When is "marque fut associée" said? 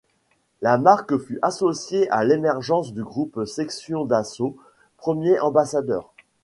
0.79-2.09